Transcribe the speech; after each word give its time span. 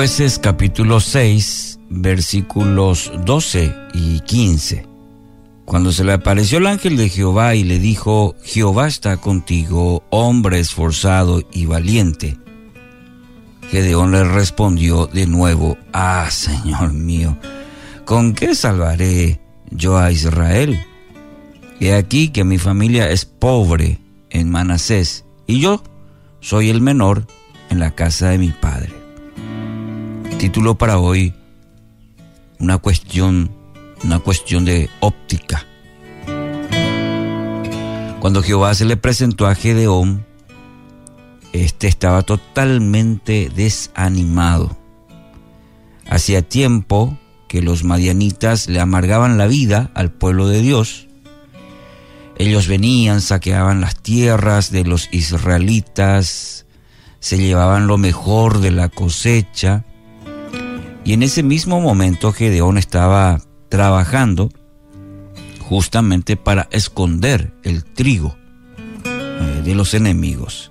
Jueces 0.00 0.38
capítulo 0.38 0.98
6, 0.98 1.80
versículos 1.90 3.12
12 3.26 3.74
y 3.92 4.20
15. 4.20 4.86
Cuando 5.66 5.92
se 5.92 6.04
le 6.04 6.14
apareció 6.14 6.56
el 6.56 6.68
ángel 6.68 6.96
de 6.96 7.10
Jehová 7.10 7.54
y 7.54 7.64
le 7.64 7.78
dijo, 7.78 8.34
Jehová 8.42 8.88
está 8.88 9.18
contigo, 9.18 10.02
hombre 10.08 10.58
esforzado 10.58 11.42
y 11.52 11.66
valiente. 11.66 12.38
Gedeón 13.70 14.12
le 14.12 14.24
respondió 14.24 15.06
de 15.06 15.26
nuevo, 15.26 15.76
Ah, 15.92 16.28
Señor 16.30 16.94
mío, 16.94 17.36
¿con 18.06 18.32
qué 18.32 18.54
salvaré 18.54 19.42
yo 19.70 19.98
a 19.98 20.10
Israel? 20.10 20.80
He 21.78 21.92
aquí 21.92 22.30
que 22.30 22.44
mi 22.44 22.56
familia 22.56 23.10
es 23.10 23.26
pobre 23.26 23.98
en 24.30 24.48
Manasés 24.48 25.26
y 25.46 25.60
yo 25.60 25.84
soy 26.40 26.70
el 26.70 26.80
menor 26.80 27.26
en 27.68 27.80
la 27.80 27.90
casa 27.90 28.30
de 28.30 28.38
mi 28.38 28.48
padre. 28.48 28.79
Título 30.40 30.78
para 30.78 30.98
hoy, 30.98 31.34
una 32.60 32.78
cuestión 32.78 33.50
una 34.02 34.20
cuestión 34.20 34.64
de 34.64 34.88
óptica. 35.00 35.66
Cuando 38.20 38.42
Jehová 38.42 38.72
se 38.72 38.86
le 38.86 38.96
presentó 38.96 39.46
a 39.46 39.54
Gedeón, 39.54 40.24
este 41.52 41.88
estaba 41.88 42.22
totalmente 42.22 43.50
desanimado. 43.54 44.78
Hacía 46.08 46.40
tiempo 46.40 47.18
que 47.46 47.60
los 47.60 47.84
madianitas 47.84 48.66
le 48.66 48.80
amargaban 48.80 49.36
la 49.36 49.46
vida 49.46 49.90
al 49.92 50.10
pueblo 50.10 50.48
de 50.48 50.62
Dios. 50.62 51.06
Ellos 52.38 52.66
venían, 52.66 53.20
saqueaban 53.20 53.82
las 53.82 53.96
tierras 54.00 54.72
de 54.72 54.84
los 54.84 55.10
israelitas, 55.12 56.64
se 57.18 57.36
llevaban 57.36 57.86
lo 57.86 57.98
mejor 57.98 58.60
de 58.60 58.70
la 58.70 58.88
cosecha. 58.88 59.84
Y 61.10 61.14
en 61.14 61.24
ese 61.24 61.42
mismo 61.42 61.80
momento 61.80 62.32
Gedeón 62.32 62.78
estaba 62.78 63.40
trabajando 63.68 64.48
justamente 65.58 66.36
para 66.36 66.68
esconder 66.70 67.52
el 67.64 67.82
trigo 67.82 68.36
eh, 69.04 69.62
de 69.64 69.74
los 69.74 69.92
enemigos. 69.94 70.70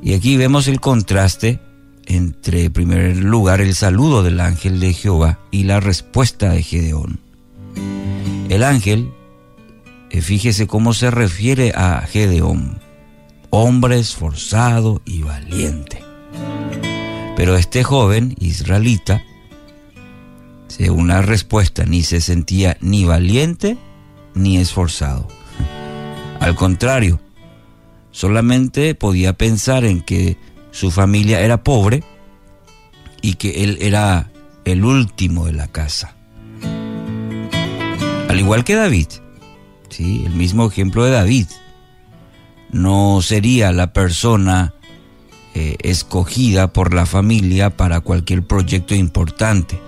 Y 0.00 0.14
aquí 0.14 0.36
vemos 0.36 0.68
el 0.68 0.78
contraste 0.78 1.58
entre, 2.06 2.66
en 2.66 2.72
primer 2.72 3.16
lugar, 3.16 3.60
el 3.60 3.74
saludo 3.74 4.22
del 4.22 4.38
ángel 4.38 4.78
de 4.78 4.92
Jehová 4.92 5.40
y 5.50 5.64
la 5.64 5.80
respuesta 5.80 6.50
de 6.50 6.62
Gedeón. 6.62 7.18
El 8.48 8.62
ángel, 8.62 9.10
eh, 10.10 10.20
fíjese 10.20 10.68
cómo 10.68 10.94
se 10.94 11.10
refiere 11.10 11.72
a 11.74 12.02
Gedeón, 12.02 12.78
hombre 13.50 13.98
esforzado 13.98 15.02
y 15.04 15.22
valiente. 15.22 16.13
Pero 17.44 17.58
este 17.58 17.84
joven 17.84 18.34
israelita 18.40 19.22
según 20.66 21.08
la 21.08 21.20
respuesta, 21.20 21.84
ni 21.84 22.02
se 22.02 22.22
sentía 22.22 22.78
ni 22.80 23.04
valiente 23.04 23.76
ni 24.32 24.56
esforzado. 24.56 25.28
Al 26.40 26.54
contrario, 26.54 27.20
solamente 28.12 28.94
podía 28.94 29.34
pensar 29.34 29.84
en 29.84 30.00
que 30.00 30.38
su 30.70 30.90
familia 30.90 31.42
era 31.42 31.62
pobre 31.62 32.02
y 33.20 33.34
que 33.34 33.62
él 33.62 33.76
era 33.82 34.32
el 34.64 34.82
último 34.82 35.44
de 35.44 35.52
la 35.52 35.68
casa. 35.68 36.16
Al 38.30 38.40
igual 38.40 38.64
que 38.64 38.74
David, 38.74 39.08
¿sí? 39.90 40.22
el 40.24 40.32
mismo 40.32 40.66
ejemplo 40.66 41.04
de 41.04 41.10
David, 41.10 41.48
no 42.72 43.20
sería 43.20 43.70
la 43.70 43.92
persona 43.92 44.72
eh, 45.54 45.76
escogida 45.82 46.72
por 46.72 46.94
la 46.94 47.06
familia 47.06 47.70
para 47.70 48.00
cualquier 48.00 48.42
proyecto 48.46 48.94
importante 48.94 49.78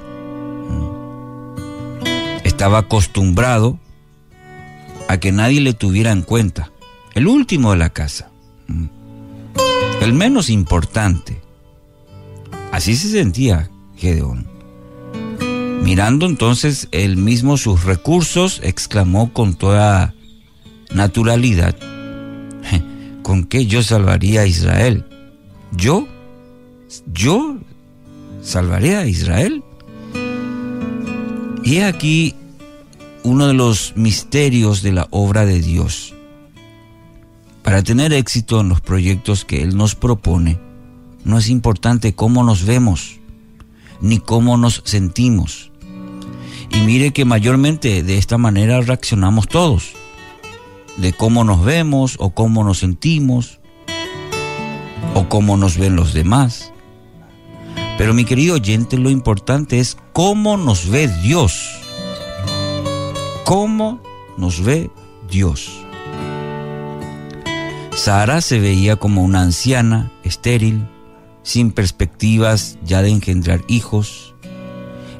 estaba 2.57 2.79
acostumbrado 2.79 3.79
a 5.09 5.19
que 5.19 5.31
nadie 5.31 5.61
le 5.61 5.75
tuviera 5.75 6.11
en 6.11 6.23
cuenta. 6.23 6.73
El 7.15 7.29
último 7.29 7.73
de 7.73 7.77
la 7.77 7.91
casa. 7.91 8.31
Mm. 8.67 8.87
El 10.01 10.15
menos 10.15 10.49
importante. 10.49 11.43
Así 12.73 12.97
se 12.97 13.11
sentía 13.11 13.71
Gedeón. 13.97 14.49
Mirando 15.83 16.25
entonces 16.25 16.89
él 16.93 17.19
mismo 17.19 17.59
sus 17.59 17.85
recursos, 17.85 18.61
exclamó 18.65 19.35
con 19.35 19.55
toda 19.55 20.15
naturalidad, 20.91 21.77
¿con 23.23 23.45
qué 23.45 23.67
yo 23.67 23.83
salvaría 23.83 24.41
a 24.41 24.47
Israel? 24.47 25.05
¿Yo? 25.73 26.07
¿Yo 27.13 27.57
salvaré 28.43 28.97
a 28.97 29.07
Israel? 29.07 29.63
Y 31.65 31.81
aquí 31.81 32.35
uno 33.27 33.49
de 33.49 33.55
los 33.55 33.95
misterios 33.97 34.83
de 34.83 34.93
la 34.93 35.09
obra 35.11 35.45
de 35.45 35.61
Dios. 35.61 36.15
Para 37.65 37.83
tener 37.83 38.13
éxito 38.13 38.61
en 38.61 38.69
los 38.69 38.81
proyectos 38.81 39.45
que 39.45 39.63
Él 39.63 39.77
nos 39.77 39.97
propone, 39.97 40.61
no 41.25 41.39
es 41.39 41.49
importante 41.49 42.15
cómo 42.15 42.45
nos 42.45 42.65
vemos, 42.65 43.19
ni 44.01 44.21
cómo 44.21 44.57
nos 44.57 44.81
sentimos. 44.85 45.73
Y 46.73 46.83
mire 46.83 47.13
que 47.13 47.25
mayormente 47.25 48.05
de 48.05 48.17
esta 48.17 48.39
manera 48.39 48.81
reaccionamos 48.81 49.49
todos, 49.49 49.95
de 50.99 51.13
cómo 51.13 51.43
nos 51.43 51.65
vemos 51.65 52.15
o 52.21 52.31
cómo 52.31 52.63
nos 52.63 52.79
sentimos, 52.79 53.59
o 55.17 55.29
cómo 55.29 55.57
nos 55.57 55.77
ven 55.79 55.97
los 55.97 56.13
demás. 56.13 56.73
Pero 57.99 58.15
mi 58.15 58.25
querido 58.25 58.55
oyente, 58.55 58.97
lo 58.97 59.11
importante 59.11 59.81
es 59.81 59.97
cómo 60.13 60.57
nos 60.57 60.89
ve 60.89 61.09
Dios 61.23 61.83
cómo 63.47 64.01
nos 64.37 64.65
ve 64.65 64.91
Dios. 65.31 65.71
Sara 67.95 68.41
se 68.41 68.59
veía 68.59 68.97
como 68.97 69.23
una 69.23 69.41
anciana, 69.41 70.11
estéril, 70.25 70.85
sin 71.45 71.71
perspectivas 71.71 72.77
ya 72.85 73.03
de 73.03 73.11
engendrar 73.11 73.63
hijos. 73.69 74.35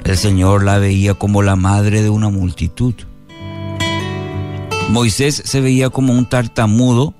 El 0.03 0.17
Señor 0.17 0.65
la 0.65 0.77
veía 0.77 1.13
como 1.13 1.41
la 1.41 1.55
madre 1.55 2.01
de 2.01 2.09
una 2.09 2.29
multitud. 2.29 2.95
Moisés 4.89 5.41
se 5.45 5.61
veía 5.61 5.89
como 5.89 6.11
un 6.11 6.27
tartamudo, 6.27 7.13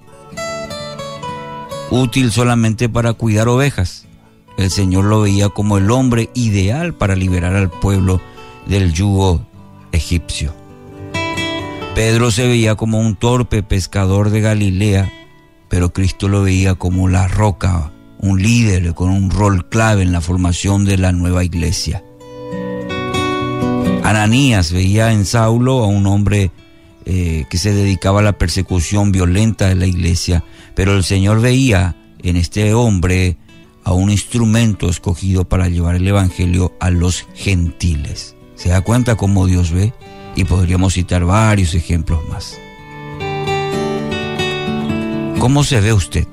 útil 1.90 2.32
solamente 2.32 2.90
para 2.90 3.14
cuidar 3.14 3.48
ovejas. 3.48 4.06
El 4.58 4.72
Señor 4.72 5.06
lo 5.06 5.22
veía 5.22 5.50
como 5.50 5.78
el 5.78 5.92
hombre 5.92 6.30
ideal 6.34 6.94
para 6.94 7.16
liberar 7.16 7.56
al 7.56 7.70
pueblo 7.70 8.22
del 8.66 8.94
yugo 8.94 9.46
egipcio. 9.92 10.54
Pedro 11.96 12.32
se 12.32 12.48
veía 12.48 12.76
como 12.76 13.00
un 13.00 13.16
torpe 13.16 13.64
pescador 13.64 14.30
de 14.30 14.42
Galilea, 14.42 15.12
pero 15.70 15.94
Cristo 15.94 16.28
lo 16.28 16.44
veía 16.44 16.76
como 16.76 17.10
la 17.10 17.28
roca, 17.28 17.92
un 18.20 18.42
líder 18.42 18.94
con 18.94 19.10
un 19.10 19.30
rol 19.32 19.68
clave 19.68 20.04
en 20.04 20.12
la 20.12 20.22
formación 20.22 20.86
de 20.86 20.98
la 20.98 21.12
nueva 21.12 21.44
iglesia. 21.44 22.04
Ananías 24.04 24.72
veía 24.72 25.12
en 25.12 25.26
Saulo 25.26 25.84
a 25.84 25.88
un 25.88 26.08
hombre 26.08 26.52
eh, 27.10 27.46
que 27.50 27.58
se 27.58 27.74
dedicaba 27.74 28.20
a 28.20 28.24
la 28.24 28.38
persecución 28.38 29.12
violenta 29.12 29.68
de 29.70 29.76
la 29.76 29.88
iglesia, 29.88 30.44
pero 30.76 30.96
el 30.96 31.04
Señor 31.04 31.42
veía 31.42 31.96
en 32.22 32.36
este 32.36 32.74
hombre 32.74 33.38
a 33.84 33.94
un 33.94 34.12
instrumento 34.12 34.90
escogido 34.90 35.46
para 35.46 35.70
llevar 35.70 35.96
el 35.96 36.08
Evangelio 36.08 36.76
a 36.80 36.90
los 36.90 37.26
gentiles. 37.34 38.36
¿Se 38.56 38.70
da 38.70 38.82
cuenta 38.82 39.16
cómo 39.16 39.46
Dios 39.46 39.72
ve? 39.72 39.94
y 40.38 40.44
podríamos 40.44 40.94
citar 40.94 41.26
varios 41.26 41.74
ejemplos 41.74 42.22
más. 42.30 42.60
¿Cómo 45.40 45.64
se 45.64 45.82
ve 45.82 45.94
usted? 45.94 46.28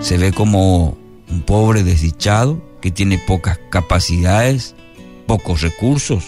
¿Se 0.00 0.16
ve 0.18 0.32
como 0.32 0.96
un 1.28 1.42
pobre 1.42 1.82
desdichado 1.82 2.62
que 2.80 2.92
tiene 2.92 3.18
pocas 3.18 3.58
capacidades, 3.70 4.76
pocos 5.26 5.62
recursos? 5.62 6.24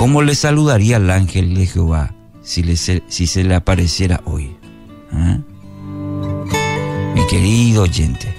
¿Cómo 0.00 0.22
le 0.22 0.34
saludaría 0.34 0.96
al 0.96 1.10
ángel 1.10 1.52
de 1.54 1.66
Jehová 1.66 2.14
si, 2.40 2.64
se 2.74 3.44
le 3.44 3.54
apareciera 3.54 4.22
hoy? 4.24 4.56
¿Ah? 5.12 5.36
Mi 7.14 7.26
querido 7.26 7.82
oyente, 7.82 8.34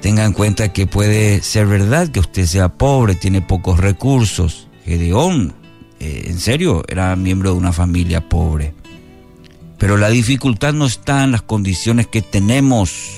Tenga 0.00 0.24
en 0.24 0.32
cuenta 0.32 0.72
que 0.72 0.86
puede 0.86 1.42
ser 1.42 1.66
verdad 1.66 2.08
que 2.08 2.20
usted 2.20 2.46
sea 2.46 2.70
pobre, 2.70 3.16
tiene 3.16 3.42
pocos 3.42 3.78
recursos. 3.78 4.68
Gedeón, 4.86 5.52
eh, 5.98 6.24
en 6.28 6.40
serio, 6.40 6.84
era 6.88 7.14
miembro 7.16 7.52
de 7.52 7.58
una 7.58 7.74
familia 7.74 8.26
pobre. 8.26 8.72
Pero 9.76 9.98
la 9.98 10.08
dificultad 10.08 10.72
no 10.72 10.86
está 10.86 11.22
en 11.22 11.32
las 11.32 11.42
condiciones 11.42 12.06
que 12.06 12.22
tenemos. 12.22 13.10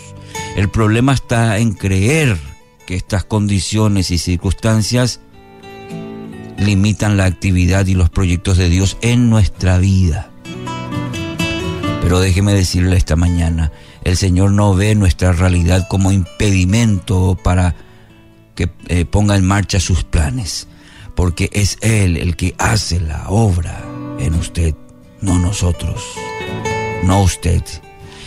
El 0.56 0.68
problema 0.70 1.12
está 1.12 1.58
en 1.58 1.74
creer 1.74 2.36
que 2.84 2.96
estas 2.96 3.22
condiciones 3.22 4.10
y 4.10 4.18
circunstancias 4.18 5.20
limitan 6.62 7.16
la 7.16 7.24
actividad 7.24 7.86
y 7.86 7.94
los 7.94 8.10
proyectos 8.10 8.56
de 8.56 8.68
Dios 8.68 8.96
en 9.00 9.30
nuestra 9.30 9.78
vida. 9.78 10.30
Pero 12.02 12.20
déjeme 12.20 12.52
decirle 12.52 12.96
esta 12.96 13.16
mañana, 13.16 13.72
el 14.04 14.16
Señor 14.16 14.50
no 14.50 14.74
ve 14.74 14.94
nuestra 14.94 15.32
realidad 15.32 15.86
como 15.88 16.12
impedimento 16.12 17.38
para 17.42 17.74
que 18.54 18.70
eh, 18.88 19.04
ponga 19.04 19.36
en 19.36 19.46
marcha 19.46 19.80
sus 19.80 20.04
planes, 20.04 20.68
porque 21.14 21.48
es 21.52 21.78
Él 21.80 22.16
el 22.16 22.36
que 22.36 22.54
hace 22.58 23.00
la 23.00 23.28
obra 23.28 23.84
en 24.18 24.34
usted, 24.34 24.74
no 25.20 25.38
nosotros, 25.38 26.02
no 27.04 27.22
usted. 27.22 27.62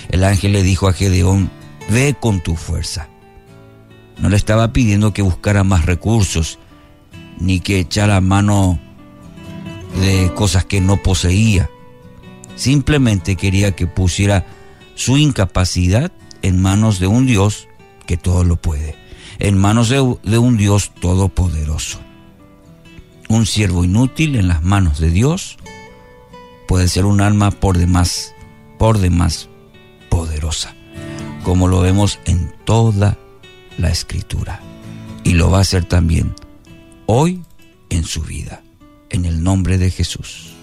El 0.09 0.23
ángel 0.23 0.53
le 0.53 0.63
dijo 0.63 0.87
a 0.87 0.93
Gedeón, 0.93 1.51
ve 1.89 2.15
con 2.19 2.41
tu 2.41 2.55
fuerza. 2.55 3.09
No 4.17 4.29
le 4.29 4.37
estaba 4.37 4.71
pidiendo 4.71 5.13
que 5.13 5.21
buscara 5.21 5.63
más 5.63 5.85
recursos, 5.85 6.59
ni 7.39 7.59
que 7.59 7.79
echara 7.79 8.21
mano 8.21 8.79
de 9.99 10.31
cosas 10.33 10.65
que 10.65 10.81
no 10.81 11.01
poseía. 11.01 11.69
Simplemente 12.55 13.35
quería 13.35 13.75
que 13.75 13.87
pusiera 13.87 14.45
su 14.95 15.17
incapacidad 15.17 16.11
en 16.41 16.61
manos 16.61 16.99
de 16.99 17.07
un 17.07 17.25
Dios 17.25 17.67
que 18.05 18.17
todo 18.17 18.43
lo 18.43 18.55
puede, 18.55 18.95
en 19.39 19.57
manos 19.57 19.89
de, 19.89 19.99
un 19.99 20.57
Dios 20.57 20.91
todopoderoso. 20.99 21.99
Un 23.27 23.45
siervo 23.45 23.83
inútil 23.83 24.35
en 24.35 24.47
las 24.47 24.61
manos 24.63 24.99
de 24.99 25.09
Dios 25.09 25.57
puede 26.67 26.87
ser 26.87 27.05
un 27.05 27.21
alma 27.21 27.51
por 27.51 27.77
demás, 27.77 28.33
por 28.77 28.99
demás 28.99 29.49
poderosa, 30.09 30.75
como 31.43 31.67
lo 31.67 31.81
vemos 31.81 32.19
en 32.25 32.53
toda 32.63 33.17
la 33.77 33.89
escritura. 33.89 34.61
Y 35.23 35.31
lo 35.31 35.49
va 35.49 35.57
a 35.57 35.61
hacer 35.61 35.85
también 35.85 36.35
hoy 37.05 37.41
en 37.89 38.03
su 38.03 38.21
vida, 38.21 38.63
en 39.09 39.25
el 39.25 39.43
nombre 39.43 39.77
de 39.77 39.91
Jesús. 39.91 40.54